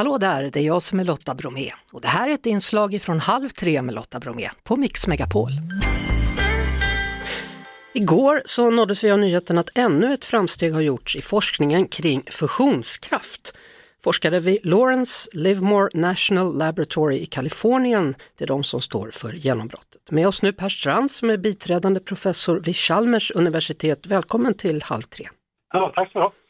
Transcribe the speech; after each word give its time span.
Hallå 0.00 0.18
där, 0.18 0.50
det 0.52 0.60
är 0.60 0.62
jag 0.62 0.82
som 0.82 1.00
är 1.00 1.04
Lotta 1.04 1.34
Bromé 1.34 1.70
och 1.92 2.00
det 2.00 2.08
här 2.08 2.28
är 2.28 2.34
ett 2.34 2.46
inslag 2.46 3.02
från 3.02 3.20
Halv 3.20 3.48
tre 3.48 3.82
med 3.82 3.94
Lotta 3.94 4.20
Bromé 4.20 4.50
på 4.64 4.76
Mix 4.76 5.06
Megapol. 5.06 5.50
Igår 7.94 8.42
så 8.44 8.70
nåddes 8.70 9.04
vi 9.04 9.10
av 9.10 9.18
nyheten 9.18 9.58
att 9.58 9.70
ännu 9.74 10.14
ett 10.14 10.24
framsteg 10.24 10.74
har 10.74 10.80
gjorts 10.80 11.16
i 11.16 11.22
forskningen 11.22 11.88
kring 11.88 12.22
fusionskraft. 12.30 13.54
Forskare 14.04 14.40
vid 14.40 14.66
Lawrence 14.66 15.30
Livermore 15.32 15.88
National 15.94 16.58
Laboratory 16.58 17.18
i 17.18 17.26
Kalifornien, 17.26 18.14
det 18.38 18.44
är 18.44 18.48
de 18.48 18.64
som 18.64 18.80
står 18.80 19.10
för 19.10 19.32
genombrottet. 19.32 20.10
Med 20.10 20.28
oss 20.28 20.42
nu 20.42 20.52
Per 20.52 20.68
Strand 20.68 21.10
som 21.10 21.30
är 21.30 21.36
biträdande 21.36 22.00
professor 22.00 22.60
vid 22.60 22.76
Chalmers 22.76 23.30
universitet. 23.30 24.06
Välkommen 24.06 24.54
till 24.54 24.82
Halv 24.82 25.02
tre. 25.02 25.28
Ja, 25.72 25.92
tack 25.94 26.12
så 26.12 26.32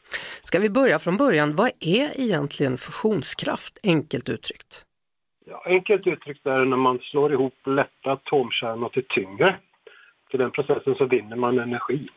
Ska 0.51 0.59
vi 0.59 0.69
börja 0.69 0.99
från 0.99 1.17
början, 1.17 1.55
vad 1.55 1.67
är 1.79 2.19
egentligen 2.19 2.77
fusionskraft, 2.77 3.77
enkelt 3.83 4.29
uttryckt? 4.29 4.85
Ja, 5.45 5.63
enkelt 5.65 6.07
uttryckt 6.07 6.45
är 6.45 6.59
det 6.59 6.65
när 6.65 6.77
man 6.77 6.99
slår 6.99 7.33
ihop 7.33 7.53
lätta 7.65 8.11
atomkärnor 8.11 8.89
till 8.89 9.05
tyngre. 9.09 9.55
Till 10.29 10.39
den 10.39 10.51
processen 10.51 10.95
så 10.95 11.05
vinner 11.05 11.35
man 11.35 11.59
energi. 11.59 12.07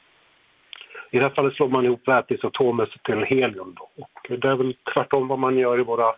I 1.11 1.19
det 1.19 1.23
här 1.23 1.31
fallet 1.31 1.55
slår 1.55 1.69
man 1.69 1.85
ihop 1.85 2.09
väteisotomer 2.09 2.95
till 3.05 3.23
helium. 3.23 3.75
Då. 3.77 3.89
Och 4.03 4.39
det 4.39 4.49
är 4.49 4.57
väl 4.57 4.77
tvärtom 4.95 5.29
vad 5.29 5.39
man 5.39 5.59
gör 5.59 5.81
i 5.81 5.83
våra 5.83 6.15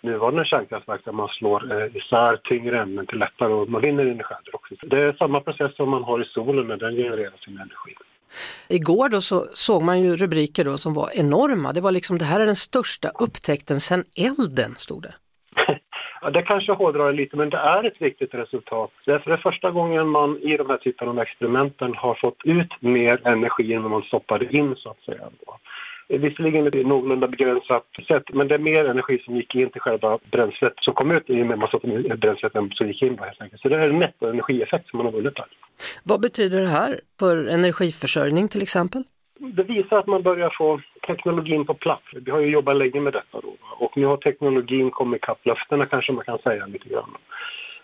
nuvarande 0.00 0.44
kärnkraftverk 0.44 1.04
där 1.04 1.12
man 1.12 1.28
slår 1.28 1.72
eh, 1.72 1.96
isär 1.96 2.36
tyngre 2.36 2.80
ämnen 2.80 3.06
till 3.06 3.18
lättare 3.18 3.52
och 3.52 3.68
man 3.68 3.82
vinner 3.82 4.06
energi. 4.06 4.76
Det 4.82 5.00
är 5.00 5.12
samma 5.12 5.40
process 5.40 5.76
som 5.76 5.90
man 5.90 6.04
har 6.04 6.22
i 6.22 6.24
solen 6.24 6.66
när 6.66 6.76
den 6.76 6.96
genererar 6.96 7.36
sin 7.44 7.56
energi. 7.56 7.94
Igår 8.68 9.08
då 9.08 9.20
så 9.20 9.46
såg 9.54 9.82
man 9.82 10.00
ju 10.00 10.16
rubriker 10.16 10.64
då 10.64 10.78
som 10.78 10.94
var 10.94 11.10
enorma. 11.14 11.72
Det 11.72 11.80
var 11.80 11.92
liksom 11.92 12.18
det 12.18 12.24
här 12.24 12.40
är 12.40 12.46
den 12.46 12.56
största 12.56 13.08
upptäckten 13.08 13.80
sedan 13.80 14.04
elden, 14.16 14.74
stod 14.78 15.02
det. 15.02 15.14
Ja, 16.24 16.30
det 16.30 16.42
kanske 16.42 16.72
hårdrar 16.72 17.12
lite, 17.12 17.36
men 17.36 17.50
det 17.50 17.56
är 17.56 17.84
ett 17.84 18.02
viktigt 18.02 18.34
resultat. 18.34 18.90
Därför 19.06 19.30
är 19.30 19.36
det 19.36 19.42
första 19.42 19.70
gången 19.70 20.08
man 20.08 20.38
i 20.38 20.56
de 20.56 20.70
här 20.70 20.76
typen 20.76 21.08
av 21.08 21.18
experimenten 21.18 21.94
har 21.94 22.14
fått 22.14 22.40
ut 22.44 22.72
mer 22.80 23.20
energi 23.24 23.74
än 23.74 23.82
vad 23.82 23.90
man 23.90 24.02
stoppade 24.02 24.56
in, 24.56 24.76
så 24.76 24.90
att 24.90 25.00
säga. 25.00 25.28
Visserligen 26.08 26.66
är 26.66 26.70
det 26.70 26.86
någorlunda 26.86 27.28
begränsat 27.28 27.86
sätt, 28.08 28.22
men 28.32 28.48
det 28.48 28.54
är 28.54 28.58
mer 28.58 28.84
energi 28.84 29.18
som 29.24 29.36
gick 29.36 29.54
in 29.54 29.70
till 29.70 29.80
själva 29.80 30.18
bränslet 30.30 30.72
som 30.80 30.94
kom 30.94 31.10
ut 31.10 31.30
i 31.30 31.42
och 31.42 31.46
med 31.46 31.52
att 31.54 31.58
man 31.58 31.68
satte 31.68 31.86
in 31.86 32.18
bränslet 32.18 32.52
som 32.72 32.88
gick 32.88 33.02
in. 33.02 33.16
Då, 33.16 33.24
helt 33.24 33.42
enkelt. 33.42 33.62
Så 33.62 33.68
det 33.68 33.76
är 33.76 33.88
en 33.88 33.98
nettoenergieffekt 33.98 34.88
som 34.88 34.96
man 34.96 35.06
har 35.06 35.12
vunnit 35.12 35.38
här. 35.38 35.46
Vad 36.02 36.20
betyder 36.20 36.60
det 36.60 36.66
här 36.66 37.00
för 37.18 37.46
energiförsörjning 37.46 38.48
till 38.48 38.62
exempel? 38.62 39.02
Det 39.38 39.62
visar 39.62 39.98
att 39.98 40.06
man 40.06 40.22
börjar 40.22 40.54
få 40.58 40.80
teknologin 41.06 41.66
på 41.66 41.74
plats. 41.74 42.02
Vi 42.12 42.30
har 42.30 42.40
ju 42.40 42.50
jobbat 42.50 42.76
länge 42.76 43.00
med 43.00 43.12
detta 43.12 43.40
då 43.40 43.56
och 43.78 43.96
nu 43.96 44.06
har 44.06 44.16
teknologin 44.16 44.90
kommit 44.90 45.22
ikapp 45.22 45.46
löftena 45.46 45.86
kanske 45.86 46.12
man 46.12 46.24
kan 46.24 46.38
säga 46.38 46.66
lite 46.66 46.88
grann. 46.88 47.16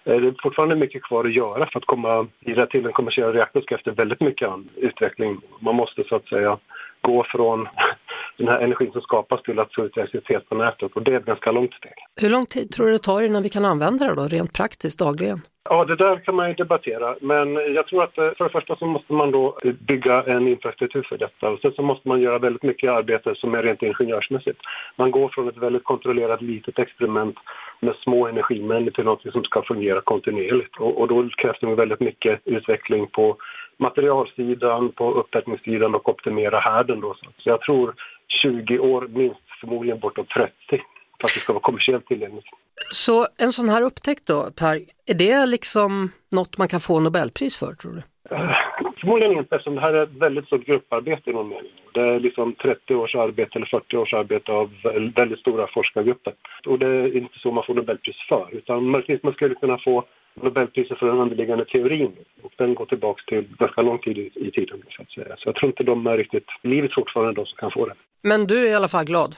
Eh, 0.05 0.21
det 0.21 0.29
är 0.29 0.35
fortfarande 0.43 0.77
mycket 0.77 1.03
kvar 1.03 1.25
att 1.25 1.33
göra 1.33 1.67
för 1.67 1.79
att 1.79 1.87
komma 1.87 2.27
vidare 2.41 2.67
till 2.67 2.87
en 2.87 2.93
kommersiell 2.93 3.33
reaktor 3.33 3.65
efter 3.75 3.91
väldigt 3.91 4.21
mycket 4.21 4.51
utveckling. 4.77 5.41
Man 5.61 5.75
måste 5.75 6.05
så 6.05 6.17
att 6.17 6.29
säga 6.29 6.59
gå 7.01 7.25
från 7.25 7.69
den 8.37 8.49
här 8.49 8.61
energin 8.61 8.93
som 8.93 9.01
skapas 9.01 9.43
till 9.43 9.59
att 9.59 9.75
få 9.75 9.85
ut 9.85 9.97
elektricitet 9.97 10.49
på 10.49 10.55
nätet 10.55 10.93
och 10.93 11.03
det 11.03 11.13
är 11.13 11.17
ett 11.17 11.27
ganska 11.27 11.53
långt 11.53 11.75
steg. 11.75 11.93
Hur 12.17 12.31
lång 12.31 12.47
tid 12.47 12.73
tror 12.73 12.87
du 12.87 12.93
det 12.93 12.99
tar 12.99 13.23
innan 13.23 13.43
vi 13.43 13.49
kan 13.49 13.65
använda 13.65 14.09
det 14.09 14.15
då, 14.15 14.29
rent 14.29 14.53
praktiskt 14.53 14.99
dagligen? 14.99 15.41
Ja, 15.71 15.85
det 15.85 15.97
där 15.97 16.17
kan 16.17 16.35
man 16.35 16.49
ju 16.49 16.55
debattera. 16.55 17.17
Men 17.21 17.55
jag 17.55 17.87
tror 17.87 18.03
att 18.05 18.19
eh, 18.19 18.31
för 18.37 18.45
det 18.45 18.51
första 18.51 18.77
så 18.77 18.87
måste 18.87 19.13
man 19.13 19.31
då 19.31 19.59
bygga 19.79 20.23
en 20.23 20.49
infrastruktur 20.49 21.03
för 21.03 21.19
detta. 21.19 21.51
Och 21.51 21.61
sen 21.61 21.73
så 21.73 21.83
måste 21.83 22.09
man 22.09 22.21
göra 22.21 22.39
väldigt 22.39 22.63
mycket 22.63 22.91
arbete 22.91 23.35
som 23.35 23.55
är 23.55 23.63
rent 23.63 23.83
ingenjörsmässigt. 23.83 24.61
Man 24.97 25.11
går 25.11 25.29
från 25.29 25.49
ett 25.49 25.57
väldigt 25.57 25.85
kontrollerat 25.85 26.43
litet 26.43 26.79
experiment 26.79 27.37
med 27.81 27.95
små 27.95 28.27
energimängder 28.27 28.93
till 28.93 29.05
något 29.05 29.33
som 29.33 29.45
ska 29.45 29.63
fungera 29.63 30.01
kontinuerligt. 30.01 30.77
Och, 30.77 31.01
och 31.01 31.09
då 31.09 31.29
krävs 31.29 31.61
det 31.61 31.75
väldigt 31.75 32.01
mycket 32.01 32.41
utveckling 32.45 33.07
på 33.07 33.37
materialsidan, 33.77 34.93
på 34.93 35.13
upptäckningssidan 35.13 35.95
och 35.95 36.09
optimera 36.09 36.59
härden. 36.59 37.01
Då. 37.01 37.15
Så 37.15 37.49
jag 37.49 37.61
tror 37.61 37.95
20 38.29 38.79
år, 38.79 39.09
minst 39.09 39.41
förmodligen 39.61 39.99
bortåt 39.99 40.29
30 40.29 40.83
för 41.21 41.29
att 41.29 41.35
det 41.35 41.41
ska 41.41 41.53
vara 41.53 41.63
kommersiellt 41.63 42.07
tillgängligt. 42.07 42.45
Så 42.91 43.27
en 43.39 43.53
sån 43.53 43.69
här 43.69 43.83
upptäckt 43.83 44.27
då, 44.27 44.51
Per, 44.57 44.81
är 45.07 45.15
det 45.15 45.47
liksom 45.47 46.11
något 46.33 46.59
man 46.59 46.69
kan 46.69 46.81
få 46.81 47.01
Nobelpris 47.01 47.57
för 47.57 47.75
tror 47.75 47.93
du? 47.93 48.03
Uh, 48.35 48.53
förmodligen 49.01 49.39
inte 49.39 49.55
eftersom 49.55 49.75
det 49.75 49.81
här 49.81 49.95
är 49.95 50.03
ett 50.03 50.17
väldigt 50.21 50.47
stort 50.47 50.67
grupparbete 50.67 51.31
i 51.31 51.33
någon 51.33 51.49
mening. 51.49 51.73
Det 51.95 52.01
är 52.01 52.21
liksom 52.21 52.53
30 52.53 52.95
års 52.95 53.15
arbete 53.15 53.51
eller 53.55 53.67
40 53.67 53.97
års 53.97 54.15
arbete 54.15 54.53
av 54.53 54.71
väldigt 55.17 55.39
stora 55.39 55.67
forskargrupper. 55.67 56.35
Och 56.67 56.79
det 56.79 56.87
är 56.87 57.17
inte 57.17 57.39
så 57.39 57.51
man 57.51 57.65
får 57.67 57.75
Nobelpris 57.75 58.17
för 58.29 58.49
utan 58.53 58.91
man 59.23 59.33
skulle 59.33 59.55
kunna 59.55 59.79
få 59.79 60.05
Nobelpriset 60.43 60.99
för 60.99 61.07
den 61.07 61.19
underliggande 61.19 61.65
teorin 61.65 62.13
och 62.43 62.53
den 62.57 62.75
går 62.75 62.87
tillbaks 62.87 63.25
till 63.25 63.45
ganska 63.59 63.83
lång 63.83 63.99
tid 63.99 64.19
i, 64.19 64.31
i 64.35 64.51
tiden. 64.51 64.83
Så, 64.91 65.03
att 65.03 65.11
säga. 65.11 65.37
så 65.39 65.49
jag 65.49 65.55
tror 65.55 65.71
inte 65.71 65.85
de 65.85 66.07
är 66.07 66.17
riktigt 66.17 66.49
livet 66.63 66.95
fortfarande 66.95 67.33
de 67.33 67.47
som 67.47 67.57
kan 67.57 67.71
få 67.71 67.87
det. 67.87 67.95
Men 68.23 68.47
du 68.47 68.67
är 68.67 68.71
i 68.71 68.75
alla 68.75 68.89
fall 68.89 69.05
glad? 69.05 69.37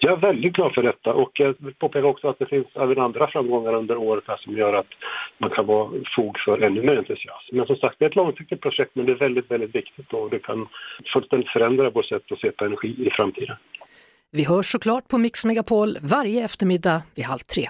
Jag 0.00 0.12
är 0.12 0.16
väldigt 0.16 0.52
glad 0.52 0.74
för 0.74 0.82
detta 0.82 1.12
och 1.12 1.30
jag 1.34 1.54
vill 1.58 1.74
påpeka 1.74 2.06
också 2.06 2.28
att 2.28 2.38
det 2.38 2.46
finns 2.46 2.66
även 2.74 2.98
andra 2.98 3.26
framgångar 3.26 3.74
under 3.74 3.96
året 3.96 4.24
här 4.26 4.36
som 4.36 4.56
gör 4.56 4.72
att 4.72 4.86
man 5.38 5.50
kan 5.50 5.66
vara 5.66 5.90
fog 6.16 6.38
för 6.38 6.62
ännu 6.62 6.82
mer 6.82 6.96
entusiasm. 6.96 7.56
Men 7.56 7.66
som 7.66 7.76
sagt, 7.76 7.96
det 7.98 8.04
är 8.04 8.08
ett 8.08 8.16
långsiktigt 8.16 8.60
projekt 8.60 8.90
men 8.94 9.06
det 9.06 9.12
är 9.12 9.16
väldigt, 9.16 9.50
väldigt 9.50 9.74
viktigt 9.74 10.12
och 10.12 10.30
det 10.30 10.38
kan 10.38 10.68
fullständigt 11.12 11.48
förändra 11.48 11.90
vårt 11.90 12.06
sätt 12.06 12.32
att 12.32 12.40
se 12.40 12.50
på 12.50 12.64
energi 12.64 13.06
i 13.06 13.10
framtiden. 13.10 13.56
Vi 14.30 14.44
hörs 14.44 14.66
såklart 14.72 15.08
på 15.08 15.18
Mix 15.18 15.44
Megapol 15.44 15.96
varje 16.02 16.44
eftermiddag 16.44 17.02
vid 17.14 17.24
halv 17.24 17.38
tre. 17.38 17.68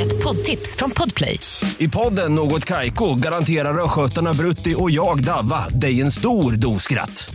Ett 0.00 0.24
poddtips 0.24 0.76
från 0.76 0.90
Podplay. 0.90 1.38
I 1.78 1.88
podden 1.88 2.34
Något 2.34 2.64
Kaiko 2.64 3.14
garanterar 3.14 3.84
östgötarna 3.84 4.32
Brutti 4.32 4.74
och 4.78 4.90
jag, 4.90 5.24
Davva, 5.24 5.68
dig 5.68 6.00
en 6.00 6.10
stor 6.10 6.52
dos 6.52 6.82
skratt. 6.82 7.34